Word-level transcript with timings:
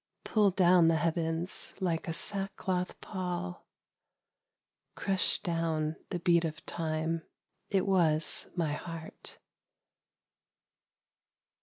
Pull 0.23 0.49
down 0.49 0.87
the 0.87 0.95
heavens 0.95 1.75
like 1.79 2.07
a 2.07 2.11
sackcloth 2.11 2.99
pall— 3.01 3.67
Crush 4.95 5.37
down 5.39 5.95
the 6.09 6.17
beat 6.17 6.43
of 6.43 6.65
Time. 6.65 7.21
It 7.69 7.85
was 7.85 8.47
my 8.55 8.73
heart. 8.73 9.37